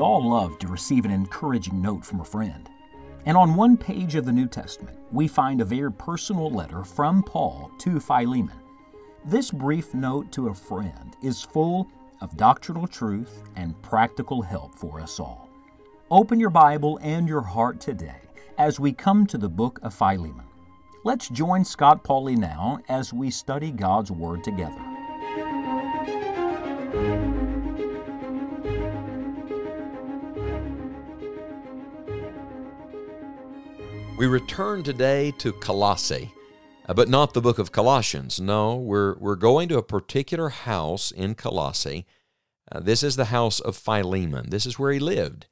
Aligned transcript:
We 0.00 0.04
all 0.04 0.30
love 0.30 0.58
to 0.60 0.66
receive 0.66 1.04
an 1.04 1.10
encouraging 1.10 1.82
note 1.82 2.06
from 2.06 2.22
a 2.22 2.24
friend. 2.24 2.70
And 3.26 3.36
on 3.36 3.54
one 3.54 3.76
page 3.76 4.14
of 4.14 4.24
the 4.24 4.32
New 4.32 4.48
Testament, 4.48 4.98
we 5.12 5.28
find 5.28 5.60
a 5.60 5.64
very 5.66 5.92
personal 5.92 6.50
letter 6.50 6.84
from 6.84 7.22
Paul 7.22 7.70
to 7.80 8.00
Philemon. 8.00 8.58
This 9.26 9.50
brief 9.50 9.92
note 9.92 10.32
to 10.32 10.48
a 10.48 10.54
friend 10.54 11.14
is 11.22 11.42
full 11.42 11.86
of 12.22 12.34
doctrinal 12.38 12.86
truth 12.86 13.42
and 13.56 13.80
practical 13.82 14.40
help 14.40 14.74
for 14.74 15.00
us 15.00 15.20
all. 15.20 15.50
Open 16.10 16.40
your 16.40 16.48
Bible 16.48 16.98
and 17.02 17.28
your 17.28 17.42
heart 17.42 17.78
today 17.78 18.22
as 18.56 18.80
we 18.80 18.94
come 18.94 19.26
to 19.26 19.36
the 19.36 19.50
book 19.50 19.80
of 19.82 19.92
Philemon. 19.92 20.46
Let's 21.04 21.28
join 21.28 21.62
Scott 21.62 22.04
Pauley 22.04 22.38
now 22.38 22.80
as 22.88 23.12
we 23.12 23.30
study 23.30 23.70
God's 23.70 24.10
Word 24.10 24.44
together. 24.44 24.89
We 34.20 34.26
return 34.26 34.82
today 34.82 35.32
to 35.38 35.50
Colossae, 35.50 36.34
uh, 36.86 36.92
but 36.92 37.08
not 37.08 37.32
the 37.32 37.40
book 37.40 37.58
of 37.58 37.72
Colossians. 37.72 38.38
No, 38.38 38.76
we're, 38.76 39.16
we're 39.16 39.34
going 39.34 39.66
to 39.70 39.78
a 39.78 39.82
particular 39.82 40.50
house 40.50 41.10
in 41.10 41.34
Colossae. 41.34 42.04
Uh, 42.70 42.80
this 42.80 43.02
is 43.02 43.16
the 43.16 43.24
house 43.32 43.60
of 43.60 43.78
Philemon. 43.78 44.50
This 44.50 44.66
is 44.66 44.78
where 44.78 44.92
he 44.92 44.98
lived. 44.98 45.46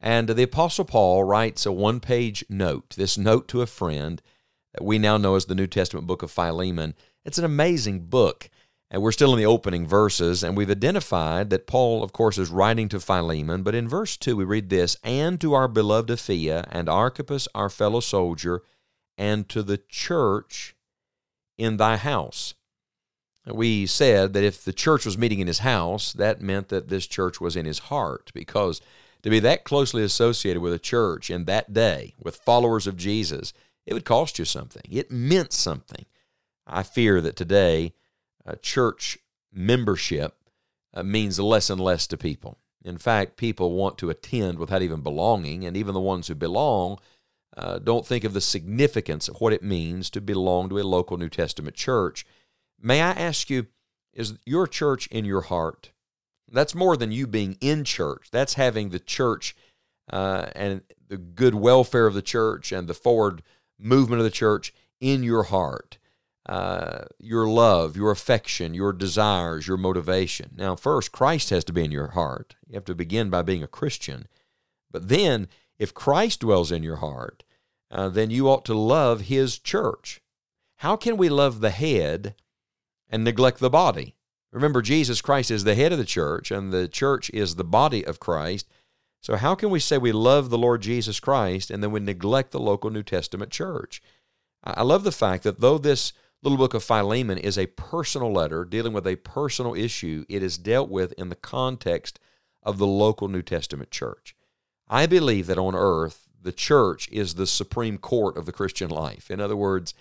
And 0.00 0.28
the 0.28 0.44
Apostle 0.44 0.84
Paul 0.84 1.24
writes 1.24 1.66
a 1.66 1.72
one 1.72 1.98
page 1.98 2.44
note, 2.48 2.90
this 2.90 3.18
note 3.18 3.48
to 3.48 3.60
a 3.60 3.66
friend 3.66 4.22
that 4.72 4.84
we 4.84 5.00
now 5.00 5.16
know 5.16 5.34
as 5.34 5.46
the 5.46 5.56
New 5.56 5.66
Testament 5.66 6.06
book 6.06 6.22
of 6.22 6.30
Philemon. 6.30 6.94
It's 7.24 7.38
an 7.38 7.44
amazing 7.44 8.02
book. 8.02 8.48
And 8.90 9.02
we're 9.02 9.12
still 9.12 9.32
in 9.32 9.38
the 9.38 9.46
opening 9.46 9.86
verses, 9.86 10.44
and 10.44 10.56
we've 10.56 10.70
identified 10.70 11.50
that 11.50 11.66
Paul, 11.66 12.04
of 12.04 12.12
course, 12.12 12.38
is 12.38 12.50
writing 12.50 12.88
to 12.90 13.00
Philemon. 13.00 13.64
But 13.64 13.74
in 13.74 13.88
verse 13.88 14.16
2, 14.16 14.36
we 14.36 14.44
read 14.44 14.70
this 14.70 14.96
And 15.02 15.40
to 15.40 15.54
our 15.54 15.66
beloved 15.66 16.08
Apphia, 16.08 16.66
and 16.70 16.88
Archippus, 16.88 17.48
our 17.54 17.68
fellow 17.68 17.98
soldier, 17.98 18.62
and 19.18 19.48
to 19.48 19.62
the 19.62 19.78
church 19.88 20.76
in 21.58 21.78
thy 21.78 21.96
house. 21.96 22.54
We 23.46 23.86
said 23.86 24.32
that 24.34 24.44
if 24.44 24.64
the 24.64 24.72
church 24.72 25.04
was 25.04 25.18
meeting 25.18 25.40
in 25.40 25.46
his 25.46 25.60
house, 25.60 26.12
that 26.12 26.40
meant 26.40 26.68
that 26.68 26.88
this 26.88 27.06
church 27.06 27.40
was 27.40 27.56
in 27.56 27.64
his 27.66 27.78
heart, 27.78 28.30
because 28.34 28.80
to 29.22 29.30
be 29.30 29.40
that 29.40 29.64
closely 29.64 30.02
associated 30.02 30.60
with 30.60 30.72
a 30.72 30.78
church 30.78 31.30
in 31.30 31.44
that 31.44 31.72
day, 31.72 32.14
with 32.22 32.36
followers 32.36 32.86
of 32.86 32.96
Jesus, 32.96 33.52
it 33.84 33.94
would 33.94 34.04
cost 34.04 34.38
you 34.38 34.44
something. 34.44 34.82
It 34.90 35.10
meant 35.10 35.52
something. 35.52 36.06
I 36.66 36.82
fear 36.82 37.20
that 37.20 37.36
today, 37.36 37.92
uh, 38.46 38.54
church 38.62 39.18
membership 39.52 40.36
uh, 40.94 41.02
means 41.02 41.38
less 41.40 41.70
and 41.70 41.80
less 41.80 42.06
to 42.06 42.16
people. 42.16 42.58
In 42.84 42.98
fact, 42.98 43.36
people 43.36 43.72
want 43.72 43.98
to 43.98 44.10
attend 44.10 44.58
without 44.58 44.82
even 44.82 45.00
belonging, 45.00 45.64
and 45.64 45.76
even 45.76 45.94
the 45.94 46.00
ones 46.00 46.28
who 46.28 46.34
belong 46.34 46.98
uh, 47.56 47.78
don't 47.78 48.06
think 48.06 48.22
of 48.22 48.32
the 48.32 48.40
significance 48.40 49.28
of 49.28 49.40
what 49.40 49.52
it 49.52 49.62
means 49.62 50.10
to 50.10 50.20
belong 50.20 50.68
to 50.68 50.78
a 50.78 50.84
local 50.84 51.16
New 51.16 51.28
Testament 51.28 51.74
church. 51.74 52.24
May 52.80 53.00
I 53.00 53.10
ask 53.10 53.50
you, 53.50 53.66
is 54.12 54.38
your 54.44 54.66
church 54.66 55.06
in 55.08 55.24
your 55.24 55.42
heart? 55.42 55.90
That's 56.50 56.74
more 56.74 56.96
than 56.96 57.12
you 57.12 57.26
being 57.26 57.56
in 57.60 57.84
church. 57.84 58.28
That's 58.30 58.54
having 58.54 58.90
the 58.90 58.98
church 58.98 59.56
uh, 60.10 60.46
and 60.54 60.82
the 61.08 61.16
good 61.16 61.54
welfare 61.54 62.06
of 62.06 62.14
the 62.14 62.22
church 62.22 62.72
and 62.72 62.86
the 62.86 62.94
forward 62.94 63.42
movement 63.78 64.20
of 64.20 64.24
the 64.24 64.30
church 64.30 64.72
in 65.00 65.22
your 65.22 65.44
heart 65.44 65.98
uh, 66.48 67.04
your 67.18 67.48
love, 67.48 67.96
your 67.96 68.10
affection, 68.10 68.72
your 68.72 68.92
desires, 68.92 69.66
your 69.66 69.76
motivation. 69.76 70.52
Now, 70.56 70.76
first, 70.76 71.12
Christ 71.12 71.50
has 71.50 71.64
to 71.64 71.72
be 71.72 71.84
in 71.84 71.90
your 71.90 72.08
heart. 72.08 72.54
You 72.68 72.74
have 72.74 72.84
to 72.84 72.94
begin 72.94 73.30
by 73.30 73.42
being 73.42 73.62
a 73.62 73.68
Christian. 73.68 74.28
But 74.90 75.08
then, 75.08 75.48
if 75.78 75.92
Christ 75.92 76.40
dwells 76.40 76.70
in 76.70 76.82
your 76.82 76.96
heart, 76.96 77.42
uh, 77.90 78.08
then 78.08 78.30
you 78.30 78.48
ought 78.48 78.64
to 78.66 78.74
love 78.74 79.22
His 79.22 79.58
church. 79.58 80.20
How 80.76 80.96
can 80.96 81.16
we 81.16 81.28
love 81.28 81.60
the 81.60 81.70
head 81.70 82.34
and 83.08 83.24
neglect 83.24 83.58
the 83.58 83.70
body? 83.70 84.14
Remember, 84.52 84.82
Jesus 84.82 85.20
Christ 85.20 85.50
is 85.50 85.64
the 85.64 85.74
head 85.74 85.92
of 85.92 85.98
the 85.98 86.04
church, 86.04 86.50
and 86.50 86.72
the 86.72 86.86
church 86.86 87.28
is 87.30 87.56
the 87.56 87.64
body 87.64 88.06
of 88.06 88.20
Christ. 88.20 88.68
So, 89.20 89.36
how 89.36 89.56
can 89.56 89.70
we 89.70 89.80
say 89.80 89.98
we 89.98 90.12
love 90.12 90.50
the 90.50 90.58
Lord 90.58 90.82
Jesus 90.82 91.18
Christ 91.18 91.70
and 91.70 91.82
then 91.82 91.90
we 91.90 91.98
neglect 91.98 92.52
the 92.52 92.60
local 92.60 92.90
New 92.90 93.02
Testament 93.02 93.50
church? 93.50 94.00
I 94.62 94.82
love 94.82 95.04
the 95.04 95.12
fact 95.12 95.42
that 95.42 95.60
though 95.60 95.78
this 95.78 96.12
little 96.46 96.64
book 96.64 96.74
of 96.74 96.84
Philemon 96.84 97.38
is 97.38 97.58
a 97.58 97.66
personal 97.66 98.32
letter 98.32 98.64
dealing 98.64 98.92
with 98.92 99.04
a 99.04 99.16
personal 99.16 99.74
issue. 99.74 100.24
It 100.28 100.44
is 100.44 100.58
dealt 100.58 100.88
with 100.88 101.12
in 101.14 101.28
the 101.28 101.34
context 101.34 102.20
of 102.62 102.78
the 102.78 102.86
local 102.86 103.26
New 103.26 103.42
Testament 103.42 103.90
church. 103.90 104.36
I 104.88 105.06
believe 105.06 105.48
that 105.48 105.58
on 105.58 105.74
earth, 105.74 106.28
the 106.40 106.52
church 106.52 107.08
is 107.10 107.34
the 107.34 107.48
supreme 107.48 107.98
court 107.98 108.36
of 108.36 108.46
the 108.46 108.52
Christian 108.52 108.90
life. 108.90 109.28
In 109.28 109.40
other 109.40 109.56
words, 109.56 109.92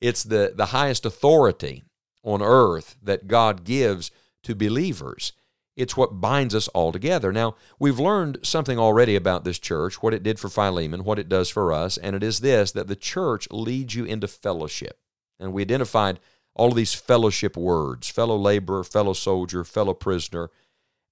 it's 0.00 0.24
the, 0.24 0.52
the 0.56 0.66
highest 0.66 1.06
authority 1.06 1.84
on 2.24 2.42
earth 2.42 2.96
that 3.00 3.28
God 3.28 3.62
gives 3.62 4.10
to 4.42 4.56
believers. 4.56 5.32
It's 5.76 5.96
what 5.96 6.20
binds 6.20 6.56
us 6.56 6.66
all 6.68 6.90
together. 6.90 7.32
Now, 7.32 7.54
we've 7.78 8.00
learned 8.00 8.40
something 8.42 8.80
already 8.80 9.14
about 9.14 9.44
this 9.44 9.60
church, 9.60 10.02
what 10.02 10.12
it 10.14 10.24
did 10.24 10.40
for 10.40 10.48
Philemon, 10.48 11.04
what 11.04 11.20
it 11.20 11.28
does 11.28 11.50
for 11.50 11.72
us, 11.72 11.96
and 11.96 12.16
it 12.16 12.24
is 12.24 12.40
this 12.40 12.72
that 12.72 12.88
the 12.88 12.96
church 12.96 13.46
leads 13.52 13.94
you 13.94 14.04
into 14.04 14.26
fellowship. 14.26 14.98
And 15.44 15.52
we 15.52 15.62
identified 15.62 16.20
all 16.54 16.68
of 16.70 16.74
these 16.74 16.94
fellowship 16.94 17.56
words 17.56 18.08
fellow 18.08 18.36
laborer, 18.36 18.82
fellow 18.82 19.12
soldier, 19.12 19.62
fellow 19.62 19.92
prisoner. 19.92 20.50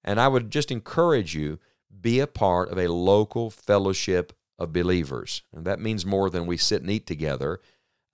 And 0.03 0.19
I 0.19 0.27
would 0.27 0.49
just 0.49 0.71
encourage 0.71 1.35
you 1.35 1.59
be 2.01 2.19
a 2.19 2.27
part 2.27 2.69
of 2.69 2.77
a 2.77 2.91
local 2.91 3.49
fellowship 3.51 4.33
of 4.57 4.73
believers. 4.73 5.43
And 5.53 5.65
that 5.65 5.79
means 5.79 6.05
more 6.05 6.29
than 6.29 6.45
we 6.47 6.57
sit 6.57 6.81
and 6.81 6.89
eat 6.89 7.05
together. 7.05 7.59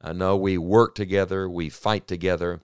Uh, 0.04 0.10
I 0.10 0.14
know 0.14 0.36
we 0.36 0.58
work 0.58 0.94
together, 0.96 1.50
we 1.50 1.70
fight 1.70 2.08
together, 2.08 2.62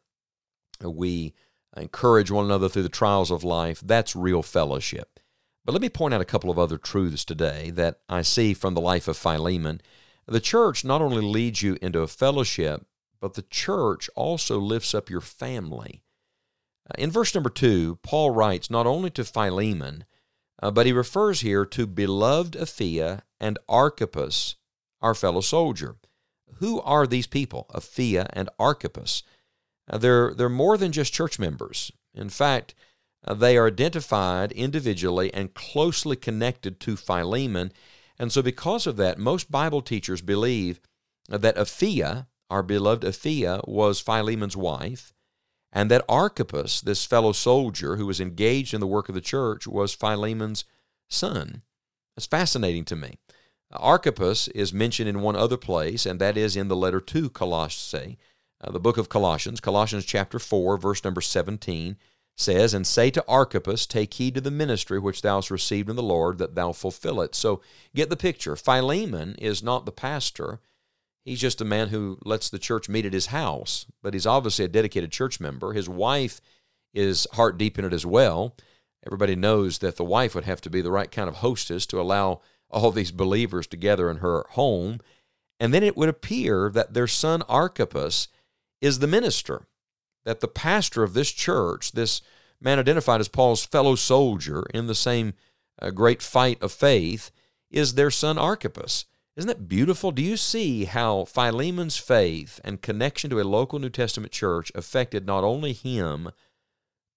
we 0.81 1.33
uh, 1.75 1.81
encourage 1.81 2.29
one 2.29 2.45
another 2.45 2.67
through 2.69 2.83
the 2.83 2.89
trials 2.89 3.31
of 3.31 3.43
life. 3.43 3.81
That's 3.83 4.15
real 4.15 4.43
fellowship. 4.43 5.19
But 5.63 5.71
let 5.71 5.81
me 5.81 5.89
point 5.89 6.13
out 6.13 6.21
a 6.21 6.25
couple 6.25 6.51
of 6.51 6.59
other 6.59 6.77
truths 6.77 7.25
today 7.25 7.71
that 7.71 7.99
I 8.07 8.21
see 8.21 8.53
from 8.53 8.73
the 8.73 8.81
life 8.81 9.07
of 9.07 9.17
Philemon. 9.17 9.81
The 10.27 10.39
church 10.39 10.83
not 10.83 11.01
only 11.01 11.21
leads 11.21 11.61
you 11.61 11.77
into 11.81 12.01
a 12.01 12.07
fellowship, 12.07 12.85
but 13.19 13.33
the 13.33 13.41
church 13.43 14.09
also 14.15 14.59
lifts 14.59 14.93
up 14.93 15.09
your 15.09 15.21
family. 15.21 16.01
Uh, 16.89 16.95
in 16.97 17.11
verse 17.11 17.33
number 17.33 17.49
two, 17.49 17.97
Paul 18.03 18.31
writes 18.31 18.69
not 18.69 18.85
only 18.85 19.09
to 19.11 19.23
Philemon, 19.23 20.05
uh, 20.61 20.71
but 20.71 20.85
he 20.85 20.91
refers 20.91 21.41
here 21.41 21.65
to 21.65 21.87
beloved 21.87 22.53
Apphia 22.53 23.21
and 23.39 23.59
Archippus, 23.67 24.55
our 25.01 25.15
fellow 25.15 25.41
soldier. 25.41 25.97
Who 26.59 26.81
are 26.81 27.05
these 27.05 27.27
people, 27.27 27.65
Apphia 27.73 28.27
and 28.33 28.49
Archippus? 28.59 29.23
Uh, 29.89 29.97
they're, 29.97 30.33
they're 30.33 30.49
more 30.49 30.77
than 30.77 30.91
just 30.91 31.13
church 31.13 31.37
members. 31.37 31.91
In 32.13 32.29
fact, 32.29 32.73
uh, 33.25 33.33
they 33.33 33.57
are 33.57 33.67
identified 33.67 34.51
individually 34.51 35.33
and 35.33 35.53
closely 35.53 36.15
connected 36.15 36.79
to 36.81 36.95
Philemon. 36.95 37.71
And 38.17 38.31
so, 38.31 38.41
because 38.41 38.87
of 38.87 38.97
that, 38.97 39.17
most 39.17 39.51
Bible 39.51 39.81
teachers 39.81 40.21
believe 40.21 40.79
that 41.27 41.57
Apphia, 41.57 42.27
our 42.49 42.63
beloved 42.63 43.03
Apphia 43.03 43.67
was 43.67 43.99
Philemon's 43.99 44.57
wife, 44.57 45.13
and 45.71 45.91
that 45.91 46.05
Archippus, 46.07 46.81
this 46.81 47.05
fellow 47.05 47.31
soldier 47.31 47.97
who 47.97 48.05
was 48.05 48.21
engaged 48.21 48.73
in 48.73 48.79
the 48.79 48.87
work 48.87 49.09
of 49.09 49.15
the 49.15 49.21
church, 49.21 49.67
was 49.67 49.93
Philemon's 49.93 50.63
son. 51.09 51.63
That's 52.15 52.27
fascinating 52.27 52.85
to 52.85 52.95
me. 52.95 53.17
Archippus 53.71 54.47
is 54.49 54.73
mentioned 54.73 55.09
in 55.09 55.21
one 55.21 55.35
other 55.35 55.57
place, 55.57 56.05
and 56.05 56.19
that 56.21 56.37
is 56.37 56.55
in 56.55 56.67
the 56.67 56.75
letter 56.75 57.01
to 57.01 57.29
Colossae, 57.29 58.17
uh, 58.61 58.71
the 58.71 58.79
book 58.79 58.97
of 58.97 59.09
Colossians. 59.09 59.59
Colossians 59.59 60.05
chapter 60.05 60.39
4, 60.39 60.77
verse 60.77 61.03
number 61.03 61.21
17 61.21 61.97
says, 62.37 62.73
And 62.73 62.85
say 62.85 63.09
to 63.11 63.25
Archippus, 63.27 63.85
Take 63.85 64.13
heed 64.13 64.35
to 64.35 64.41
the 64.41 64.51
ministry 64.51 64.99
which 64.99 65.21
thou 65.21 65.37
hast 65.37 65.51
received 65.51 65.89
in 65.89 65.95
the 65.95 66.03
Lord, 66.03 66.37
that 66.37 66.55
thou 66.55 66.71
fulfill 66.71 67.21
it. 67.21 67.35
So 67.35 67.61
get 67.93 68.09
the 68.09 68.17
picture. 68.17 68.55
Philemon 68.55 69.35
is 69.35 69.63
not 69.63 69.85
the 69.85 69.91
pastor, 69.91 70.59
He's 71.25 71.41
just 71.41 71.59
a 71.59 71.65
man 71.65 71.89
who 71.89 72.19
lets 72.23 72.49
the 72.49 72.59
church 72.59 72.87
meet 72.87 73.05
at 73.05 73.13
his 73.13 73.27
house, 73.27 73.87
but 74.03 74.13
he's 74.13 74.27
obviously 74.27 74.63
a 74.63 74.69
dedicated 74.69 75.11
church 75.11 75.39
member. 75.39 75.73
His 75.73 75.89
wife 75.89 76.39
is 76.93 77.27
heart 77.33 77.57
deep 77.57 77.79
in 77.79 77.85
it 77.85 77.93
as 77.93 78.05
well. 78.05 78.55
Everybody 79.05 79.35
knows 79.35 79.79
that 79.79 79.97
the 79.97 80.03
wife 80.03 80.35
would 80.35 80.45
have 80.45 80.61
to 80.61 80.69
be 80.69 80.81
the 80.81 80.91
right 80.91 81.11
kind 81.11 81.27
of 81.27 81.37
hostess 81.37 81.87
to 81.87 81.99
allow 81.99 82.41
all 82.69 82.91
these 82.91 83.11
believers 83.11 83.65
together 83.65 84.09
in 84.09 84.17
her 84.17 84.45
home. 84.51 84.99
And 85.59 85.73
then 85.73 85.83
it 85.83 85.97
would 85.97 86.09
appear 86.09 86.69
that 86.69 86.93
their 86.93 87.07
son 87.07 87.41
Archippus 87.43 88.27
is 88.79 88.99
the 88.99 89.07
minister, 89.07 89.67
that 90.25 90.41
the 90.41 90.47
pastor 90.47 91.01
of 91.01 91.13
this 91.13 91.31
church, 91.31 91.93
this 91.93 92.21
man 92.61 92.77
identified 92.77 93.19
as 93.19 93.27
Paul's 93.27 93.65
fellow 93.65 93.95
soldier 93.95 94.63
in 94.73 94.87
the 94.87 94.95
same 94.95 95.33
uh, 95.81 95.89
great 95.89 96.21
fight 96.21 96.61
of 96.61 96.71
faith, 96.71 97.31
is 97.71 97.93
their 97.93 98.11
son 98.11 98.37
Archippus. 98.37 99.05
Isn't 99.35 99.49
that 99.49 99.67
beautiful? 99.67 100.11
Do 100.11 100.21
you 100.21 100.37
see 100.37 100.85
how 100.85 101.25
Philemon's 101.25 101.97
faith 101.97 102.61
and 102.63 102.81
connection 102.81 103.29
to 103.29 103.39
a 103.39 103.43
local 103.43 103.79
New 103.79 103.89
Testament 103.89 104.31
church 104.31 104.71
affected 104.73 105.25
not 105.25 105.43
only 105.43 105.73
him, 105.73 106.31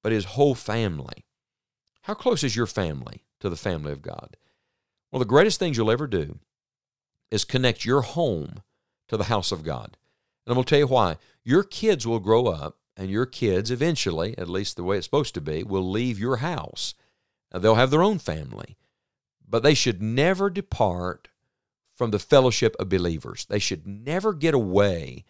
but 0.03 0.13
his 0.13 0.25
whole 0.25 0.55
family? 0.55 1.27
How 2.03 2.15
close 2.15 2.43
is 2.43 2.57
your 2.57 2.67
family? 2.67 3.25
to 3.41 3.49
the 3.49 3.57
family 3.57 3.93
of 3.93 4.03
God. 4.03 4.37
Of 5.13 5.21
the 5.21 5.25
greatest 5.25 5.59
things 5.59 5.77
you'll 5.77 5.91
ever 5.91 6.07
do 6.07 6.39
is 7.31 7.45
connect 7.45 7.85
your 7.85 8.03
home 8.03 8.63
to 9.09 9.17
the 9.17 9.25
house 9.25 9.53
of 9.53 9.65
God. 9.65 9.97
And 10.47 10.53
I'm 10.53 10.55
going 10.55 10.65
to 10.65 10.71
tell 10.71 10.79
you 10.79 10.87
why. 10.87 11.17
Your 11.45 11.63
kids 11.63 12.07
will 12.07 12.21
grow 12.21 12.47
up, 12.47 12.79
and 12.97 13.11
your 13.11 13.27
kids 13.27 13.71
eventually, 13.71 14.37
at 14.37 14.49
least 14.49 14.77
the 14.77 14.85
way 14.85 14.97
it's 14.97 15.07
supposed 15.07 15.35
to 15.35 15.41
be, 15.41 15.63
will 15.63 15.89
leave 15.89 16.19
your 16.19 16.37
house. 16.37 16.95
They'll 17.53 17.77
have 17.77 17.91
their 17.91 18.03
own 18.03 18.19
family. 18.19 18.77
But 19.47 19.63
they 19.63 19.75
should 19.75 20.03
never 20.03 20.51
depart 20.51 21.29
from 21.99 22.13
the 22.13 22.21
fellowship 22.21 22.77
of 22.79 22.89
believers. 22.89 23.45
They 23.47 23.59
should 23.59 23.87
never 23.87 24.33
get 24.33 24.55
away 24.55 25.25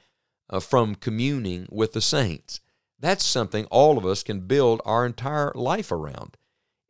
uh, 0.51 0.61
from 0.61 0.95
communing 0.95 1.67
with 1.71 1.95
the 1.95 2.03
saints. 2.03 2.61
That's 3.01 3.25
something 3.25 3.65
all 3.67 3.97
of 3.97 4.05
us 4.05 4.23
can 4.23 4.41
build 4.41 4.83
our 4.85 5.07
entire 5.07 5.51
life 5.55 5.91
around. 5.91 6.37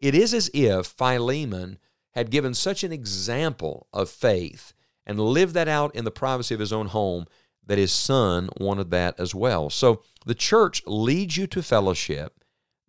It 0.01 0.17
is 0.17 0.35
as 0.35 0.51
if 0.53 0.87
Philemon 0.87 1.79
had 2.13 2.31
given 2.31 2.55
such 2.55 2.83
an 2.83 2.93
example 2.93 3.87
of 3.93 4.11
faith 4.11 4.73
and 5.07 5.21
lived 5.21 5.55
that 5.55 5.69
out 5.69 5.95
in 5.95 6.05
the 6.05 6.11
privacy 6.11 6.55
of 6.55 6.61
his 6.61 6.73
own 6.73 6.89
home 6.89 7.27
that 7.65 7.79
his 7.79 7.93
son 7.93 8.49
wanted 8.59 8.91
that 8.91 9.19
as 9.21 9.35
well. 9.35 9.71
So 9.71 10.03
the 10.27 10.35
church 10.35 10.83
leads 10.87 11.37
you 11.37 11.47
to 11.49 11.63
fellowship, 11.63 12.43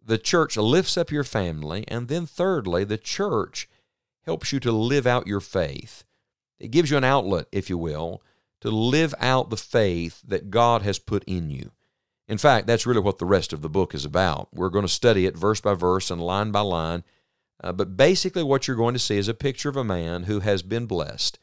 the 0.04 0.18
church 0.18 0.58
lifts 0.58 0.98
up 0.98 1.12
your 1.12 1.24
family, 1.24 1.86
and 1.88 2.08
then 2.08 2.26
thirdly, 2.26 2.84
the 2.84 2.98
church 2.98 3.70
helps 4.26 4.52
you 4.52 4.60
to 4.62 4.72
live 4.72 5.06
out 5.06 5.28
your 5.28 5.42
faith. 5.42 6.04
It 6.60 6.72
gives 6.72 6.92
you 6.92 6.98
an 6.98 7.04
outlet, 7.04 7.48
if 7.52 7.70
you 7.70 7.78
will, 7.78 8.22
to 8.62 8.70
live 8.70 9.16
out 9.20 9.50
the 9.50 9.58
faith 9.58 10.22
that 10.28 10.50
God 10.50 10.82
has 10.82 11.00
put 11.00 11.24
in 11.24 11.50
you. 11.50 11.72
In 12.28 12.38
fact, 12.38 12.68
that's 12.68 12.86
really 12.86 13.00
what 13.00 13.18
the 13.18 13.26
rest 13.26 13.54
of 13.54 13.62
the 13.62 13.70
book 13.70 13.96
is 13.96 14.06
about. 14.06 14.50
We're 14.54 14.70
going 14.70 14.86
to 14.86 14.92
study 14.92 15.26
it 15.26 15.38
verse 15.38 15.62
by 15.62 15.74
verse 15.74 16.12
and 16.12 16.22
line 16.22 16.52
by 16.52 16.60
line. 16.60 17.04
Uh, 17.62 17.72
but 17.72 17.98
basically, 17.98 18.44
what 18.44 18.68
you're 18.68 18.78
going 18.78 18.94
to 18.94 19.00
see 19.00 19.18
is 19.18 19.28
a 19.28 19.34
picture 19.34 19.70
of 19.70 19.76
a 19.76 19.84
man 19.84 20.24
who 20.24 20.42
has 20.42 20.62
been 20.62 20.86
blessed, 20.86 21.40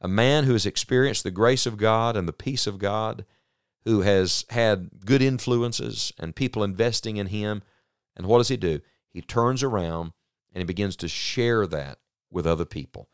a 0.00 0.08
man 0.08 0.44
who 0.44 0.52
has 0.52 0.64
experienced 0.64 1.22
the 1.22 1.30
grace 1.30 1.66
of 1.66 1.76
God 1.76 2.16
and 2.16 2.26
the 2.26 2.32
peace 2.32 2.66
of 2.66 2.78
God, 2.78 3.24
who 3.84 4.00
has 4.00 4.44
had 4.50 4.90
good 5.04 5.22
influences 5.22 6.12
and 6.18 6.34
people 6.34 6.64
investing 6.64 7.16
in 7.16 7.26
him. 7.26 7.62
And 8.16 8.26
what 8.26 8.38
does 8.38 8.48
he 8.48 8.56
do? 8.56 8.80
He 9.10 9.20
turns 9.20 9.62
around 9.62 10.12
and 10.52 10.60
he 10.60 10.64
begins 10.64 10.96
to 10.96 11.08
share 11.08 11.66
that 11.66 11.98
with 12.30 12.46
other 12.46 12.64
people 12.64 13.08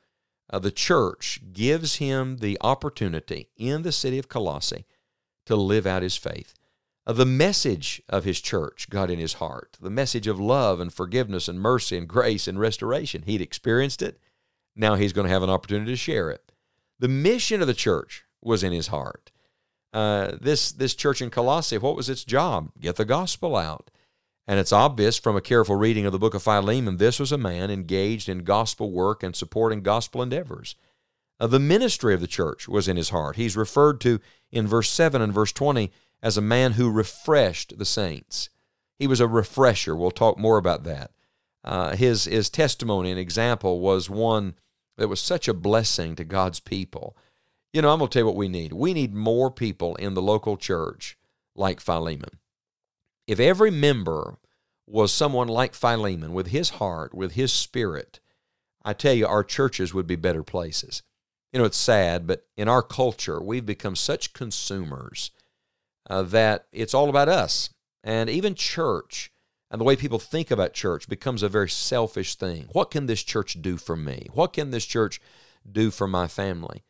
uh, 0.51 0.59
the 0.59 0.71
church 0.71 1.41
gives 1.53 1.97
him 1.97 2.39
the 2.39 2.59
opportunity 2.61 3.49
in 3.57 3.83
the 3.83 3.93
city 3.93 4.19
of 4.19 4.29
Colossae 4.29 4.87
to 5.47 5.57
live 5.57 5.87
out 5.87 6.03
his 6.03 6.17
faith. 6.17 6.55
Uh, 7.07 7.13
the 7.13 7.27
message 7.27 8.03
of 8.09 8.25
his 8.25 8.41
church 8.41 8.91
got 8.91 9.11
in 9.11 9.19
his 9.19 9.35
heart 9.35 9.77
the 9.81 9.91
message 9.91 10.27
of 10.27 10.39
love 10.39 10.81
and 10.81 10.93
forgiveness 10.93 11.49
and 11.49 11.61
mercy 11.61 11.97
and 11.97 12.09
grace 12.09 12.47
and 12.47 12.61
restoration. 12.61 13.23
He'd 13.23 13.41
experienced 13.41 14.03
it. 14.03 14.19
Now 14.77 14.95
he's 14.95 15.13
going 15.13 15.27
to 15.27 15.33
have 15.33 15.43
an 15.43 15.51
opportunity 15.51 15.93
to 15.93 15.97
share 15.97 16.31
it. 16.31 16.53
The 16.99 17.09
mission 17.09 17.61
of 17.61 17.67
the 17.67 17.75
church 17.75 18.25
was 18.43 18.63
in 18.63 18.73
his 18.73 18.89
heart. 18.89 19.31
Uh, 19.93 20.33
this 20.41 20.71
this 20.71 20.95
church 20.95 21.23
in 21.23 21.31
Colossae, 21.31 21.79
what 21.79 21.97
was 21.97 22.11
its 22.11 22.25
job? 22.25 22.71
Get 22.79 22.97
the 22.97 23.05
gospel 23.05 23.57
out. 23.57 23.91
And 24.49 24.59
it's 24.59 24.73
obvious 24.73 25.19
from 25.19 25.37
a 25.37 25.43
careful 25.43 25.77
reading 25.77 26.07
of 26.07 26.13
the 26.13 26.19
book 26.19 26.33
of 26.33 26.43
Philemon, 26.43 26.97
this 26.97 27.21
was 27.21 27.31
a 27.31 27.37
man 27.37 27.71
engaged 27.71 28.31
in 28.31 28.45
gospel 28.45 28.91
work 28.91 29.23
and 29.23 29.37
supporting 29.37 29.83
gospel 29.83 30.23
endeavors. 30.23 30.75
Uh, 31.39 31.47
the 31.47 31.61
ministry 31.61 32.15
of 32.15 32.23
the 32.23 32.27
church 32.27 32.67
was 32.67 32.89
in 32.89 32.97
his 32.97 33.11
heart. 33.11 33.37
He's 33.37 33.59
referred 33.59 34.01
to 34.01 34.21
in 34.51 34.67
verse 34.67 34.89
7 34.89 35.21
and 35.21 35.35
verse 35.35 35.53
20 35.53 35.93
as 36.23 36.39
a 36.39 36.43
man 36.43 36.73
who 36.73 36.91
refreshed 36.91 37.77
the 37.77 37.85
saints. 37.85 38.49
He 38.99 39.07
was 39.07 39.21
a 39.21 39.29
refresher. 39.29 39.95
We'll 39.95 40.11
talk 40.11 40.39
more 40.39 40.57
about 40.57 40.85
that. 40.85 41.11
Uh, 41.63 41.95
his, 41.95 42.25
his 42.25 42.49
testimony 42.49 43.11
and 43.11 43.21
example 43.21 43.81
was 43.81 44.09
one 44.09 44.55
that 44.97 45.09
was 45.09 45.21
such 45.21 45.47
a 45.47 45.55
blessing 45.55 46.17
to 46.17 46.25
God's 46.25 46.59
people. 46.59 47.19
You 47.75 47.83
know, 47.83 47.93
I'm 47.93 47.99
going 47.99 48.09
to 48.09 48.13
tell 48.15 48.23
you 48.23 48.27
what 48.27 48.35
we 48.35 48.49
need. 48.49 48.73
We 48.73 48.95
need 48.95 49.15
more 49.15 49.51
people 49.51 49.95
in 49.97 50.15
the 50.15 50.23
local 50.23 50.57
church 50.57 51.19
like 51.55 51.81
Philemon. 51.81 52.39
If 53.29 53.39
every 53.39 53.71
member 53.71 54.39
was 54.87 55.13
someone 55.13 55.49
like 55.49 55.75
Philemon 55.75 56.33
with 56.33 56.47
his 56.47 56.71
heart, 56.71 57.13
with 57.13 57.33
his 57.33 57.53
spirit, 57.53 58.21
I 58.83 58.95
tell 58.95 59.13
you, 59.13 59.27
our 59.27 59.45
churches 59.45 59.93
would 59.93 60.07
be 60.07 60.17
better 60.17 60.43
places. 60.43 61.03
You 61.53 61.59
know, 61.59 61.67
it's 61.67 61.77
sad, 61.77 62.27
but 62.27 62.47
in 62.57 62.69
our 62.69 62.83
culture, 62.83 63.41
we've 63.41 63.67
become 63.67 63.97
such 63.97 64.33
consumers 64.33 65.31
uh, 66.09 66.23
that 66.23 66.67
it's 66.73 66.95
all 66.95 67.11
about 67.11 67.29
us. 67.29 67.69
And 68.03 68.31
even 68.31 68.55
church 68.55 69.31
and 69.71 69.79
the 69.79 69.85
way 69.85 69.95
people 69.95 70.19
think 70.19 70.51
about 70.51 70.73
church 70.73 71.07
becomes 71.07 71.43
a 71.43 71.51
very 71.51 71.69
selfish 71.69 72.35
thing. 72.35 72.69
What 72.73 72.91
can 72.91 73.07
this 73.07 73.23
church 73.23 73.61
do 73.61 73.77
for 73.77 73.97
me? 73.97 74.29
What 74.33 74.55
can 74.55 74.71
this 74.71 74.87
church 74.87 75.21
do 75.71 75.91
for 75.91 76.09
my 76.09 76.29
family? 76.29 76.83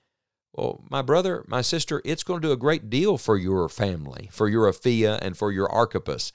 Well, 0.52 0.84
my 0.90 1.02
brother, 1.02 1.44
my 1.46 1.60
sister, 1.60 2.02
it's 2.04 2.22
going 2.22 2.40
to 2.40 2.48
do 2.48 2.52
a 2.52 2.56
great 2.56 2.90
deal 2.90 3.18
for 3.18 3.36
your 3.36 3.68
family, 3.68 4.28
for 4.32 4.48
your 4.48 4.70
Apphia, 4.70 5.18
and 5.20 5.36
for 5.36 5.52
your 5.52 5.70
Archippus. 5.70 6.32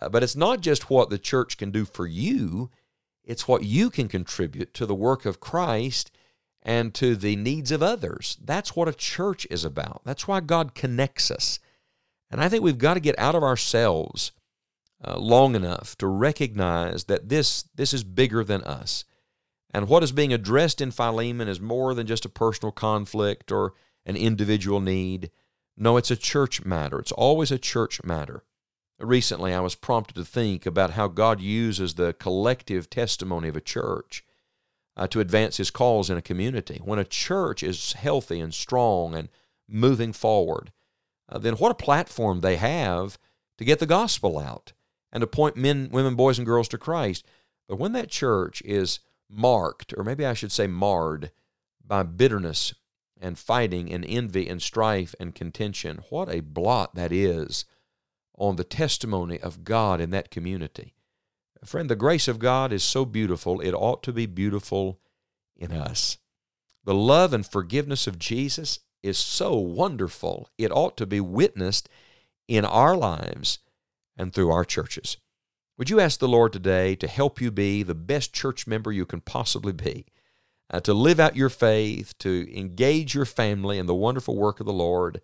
Uh, 0.00 0.08
but 0.08 0.22
it's 0.22 0.36
not 0.36 0.60
just 0.60 0.90
what 0.90 1.10
the 1.10 1.18
church 1.18 1.56
can 1.58 1.70
do 1.70 1.84
for 1.84 2.06
you, 2.06 2.70
it's 3.24 3.46
what 3.46 3.64
you 3.64 3.90
can 3.90 4.08
contribute 4.08 4.74
to 4.74 4.86
the 4.86 4.94
work 4.94 5.26
of 5.26 5.40
Christ 5.40 6.10
and 6.62 6.94
to 6.94 7.16
the 7.16 7.36
needs 7.36 7.70
of 7.70 7.82
others. 7.82 8.38
That's 8.42 8.74
what 8.74 8.88
a 8.88 8.92
church 8.92 9.46
is 9.50 9.64
about. 9.64 10.02
That's 10.04 10.26
why 10.26 10.40
God 10.40 10.74
connects 10.74 11.30
us. 11.30 11.58
And 12.30 12.40
I 12.40 12.48
think 12.48 12.62
we've 12.62 12.78
got 12.78 12.94
to 12.94 13.00
get 13.00 13.18
out 13.18 13.34
of 13.34 13.42
ourselves 13.42 14.32
uh, 15.04 15.18
long 15.18 15.54
enough 15.54 15.96
to 15.98 16.06
recognize 16.06 17.04
that 17.04 17.28
this, 17.28 17.64
this 17.74 17.92
is 17.92 18.04
bigger 18.04 18.42
than 18.44 18.62
us. 18.62 19.04
And 19.72 19.88
what 19.88 20.02
is 20.02 20.12
being 20.12 20.32
addressed 20.32 20.80
in 20.80 20.90
Philemon 20.90 21.48
is 21.48 21.60
more 21.60 21.94
than 21.94 22.06
just 22.06 22.24
a 22.24 22.30
personal 22.30 22.72
conflict 22.72 23.50
or 23.50 23.72
an 24.04 24.16
individual 24.16 24.80
need. 24.80 25.30
No, 25.76 25.96
it's 25.96 26.10
a 26.10 26.16
church 26.16 26.64
matter. 26.64 26.98
It's 26.98 27.12
always 27.12 27.50
a 27.50 27.58
church 27.58 28.02
matter. 28.04 28.44
Recently, 28.98 29.54
I 29.54 29.60
was 29.60 29.74
prompted 29.74 30.14
to 30.16 30.24
think 30.24 30.66
about 30.66 30.90
how 30.90 31.08
God 31.08 31.40
uses 31.40 31.94
the 31.94 32.12
collective 32.12 32.90
testimony 32.90 33.48
of 33.48 33.56
a 33.56 33.60
church 33.60 34.24
uh, 34.96 35.06
to 35.08 35.20
advance 35.20 35.56
His 35.56 35.70
cause 35.70 36.10
in 36.10 36.18
a 36.18 36.22
community. 36.22 36.80
When 36.84 36.98
a 36.98 37.04
church 37.04 37.62
is 37.62 37.94
healthy 37.94 38.40
and 38.40 38.52
strong 38.52 39.14
and 39.14 39.28
moving 39.66 40.12
forward, 40.12 40.70
uh, 41.28 41.38
then 41.38 41.54
what 41.54 41.72
a 41.72 41.74
platform 41.74 42.40
they 42.40 42.56
have 42.56 43.18
to 43.58 43.64
get 43.64 43.78
the 43.78 43.86
gospel 43.86 44.38
out 44.38 44.72
and 45.10 45.22
to 45.22 45.26
point 45.26 45.56
men, 45.56 45.88
women, 45.90 46.14
boys, 46.14 46.38
and 46.38 46.46
girls 46.46 46.68
to 46.68 46.78
Christ. 46.78 47.26
But 47.68 47.78
when 47.78 47.92
that 47.92 48.10
church 48.10 48.62
is 48.64 49.00
marked, 49.32 49.94
or 49.96 50.04
maybe 50.04 50.26
I 50.26 50.34
should 50.34 50.52
say 50.52 50.66
marred, 50.66 51.30
by 51.84 52.02
bitterness 52.02 52.74
and 53.20 53.38
fighting 53.38 53.92
and 53.92 54.04
envy 54.04 54.48
and 54.48 54.60
strife 54.60 55.14
and 55.18 55.34
contention. 55.34 56.00
What 56.10 56.28
a 56.28 56.40
blot 56.40 56.94
that 56.94 57.12
is 57.12 57.64
on 58.36 58.56
the 58.56 58.64
testimony 58.64 59.38
of 59.38 59.64
God 59.64 60.00
in 60.00 60.10
that 60.10 60.30
community. 60.30 60.94
Friend, 61.64 61.88
the 61.88 61.94
grace 61.94 62.26
of 62.26 62.40
God 62.40 62.72
is 62.72 62.82
so 62.82 63.04
beautiful, 63.04 63.60
it 63.60 63.72
ought 63.72 64.02
to 64.02 64.12
be 64.12 64.26
beautiful 64.26 64.98
in 65.56 65.70
us. 65.70 66.18
The 66.84 66.94
love 66.94 67.32
and 67.32 67.46
forgiveness 67.46 68.08
of 68.08 68.18
Jesus 68.18 68.80
is 69.02 69.16
so 69.16 69.54
wonderful, 69.54 70.48
it 70.58 70.72
ought 70.72 70.96
to 70.96 71.06
be 71.06 71.20
witnessed 71.20 71.88
in 72.48 72.64
our 72.64 72.96
lives 72.96 73.60
and 74.16 74.32
through 74.32 74.50
our 74.50 74.64
churches. 74.64 75.16
Would 75.78 75.88
you 75.88 76.00
ask 76.00 76.20
the 76.20 76.28
Lord 76.28 76.52
today 76.52 76.94
to 76.96 77.08
help 77.08 77.40
you 77.40 77.50
be 77.50 77.82
the 77.82 77.94
best 77.94 78.34
church 78.34 78.66
member 78.66 78.92
you 78.92 79.06
can 79.06 79.22
possibly 79.22 79.72
be? 79.72 80.04
Uh, 80.70 80.80
to 80.80 80.92
live 80.92 81.18
out 81.18 81.34
your 81.34 81.48
faith, 81.48 82.16
to 82.18 82.46
engage 82.54 83.14
your 83.14 83.24
family 83.24 83.78
in 83.78 83.86
the 83.86 83.94
wonderful 83.94 84.36
work 84.36 84.60
of 84.60 84.66
the 84.66 84.72
Lord, 84.72 85.20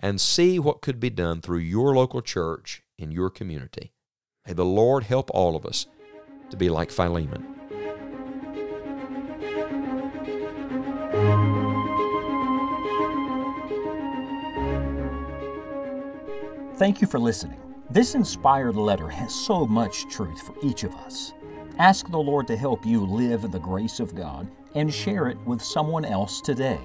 and 0.00 0.20
see 0.20 0.58
what 0.58 0.82
could 0.82 1.00
be 1.00 1.10
done 1.10 1.40
through 1.40 1.58
your 1.58 1.94
local 1.96 2.20
church 2.20 2.82
in 2.98 3.10
your 3.10 3.30
community. 3.30 3.92
May 4.46 4.52
the 4.52 4.64
Lord 4.64 5.04
help 5.04 5.30
all 5.32 5.56
of 5.56 5.64
us 5.64 5.86
to 6.50 6.56
be 6.56 6.68
like 6.68 6.90
Philemon. 6.90 7.54
Thank 16.76 17.00
you 17.00 17.06
for 17.06 17.18
listening. 17.18 17.57
This 17.90 18.14
inspired 18.14 18.76
letter 18.76 19.08
has 19.08 19.34
so 19.34 19.64
much 19.66 20.08
truth 20.08 20.42
for 20.42 20.54
each 20.62 20.84
of 20.84 20.94
us. 20.96 21.32
Ask 21.78 22.10
the 22.10 22.18
Lord 22.18 22.46
to 22.48 22.56
help 22.56 22.84
you 22.84 23.06
live 23.06 23.44
in 23.44 23.50
the 23.50 23.58
grace 23.58 23.98
of 23.98 24.14
God 24.14 24.46
and 24.74 24.92
share 24.92 25.28
it 25.28 25.38
with 25.46 25.62
someone 25.62 26.04
else 26.04 26.42
today. 26.42 26.78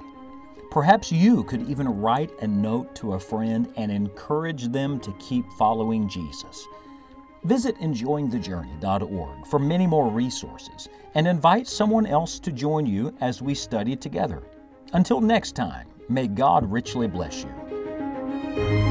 Perhaps 0.71 1.11
you 1.11 1.43
could 1.43 1.69
even 1.69 1.99
write 1.99 2.31
a 2.41 2.47
note 2.47 2.95
to 2.95 3.13
a 3.13 3.19
friend 3.19 3.71
and 3.75 3.91
encourage 3.91 4.69
them 4.69 4.97
to 5.01 5.11
keep 5.19 5.45
following 5.59 6.07
Jesus. 6.07 6.65
Visit 7.43 7.77
enjoyingthejourney.org 7.79 9.47
for 9.47 9.59
many 9.59 9.85
more 9.85 10.09
resources 10.09 10.87
and 11.15 11.27
invite 11.27 11.67
someone 11.67 12.05
else 12.05 12.39
to 12.39 12.51
join 12.51 12.85
you 12.85 13.13
as 13.19 13.41
we 13.41 13.53
study 13.53 13.97
together. 13.97 14.41
Until 14.93 15.19
next 15.19 15.51
time, 15.51 15.89
may 16.07 16.27
God 16.27 16.71
richly 16.71 17.07
bless 17.07 17.43
you. 17.43 18.82